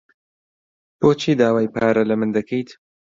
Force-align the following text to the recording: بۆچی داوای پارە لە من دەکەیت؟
بۆچی 0.99 1.33
داوای 1.39 1.67
پارە 1.75 2.03
لە 2.09 2.15
من 2.19 2.29
دەکەیت؟ 2.37 2.69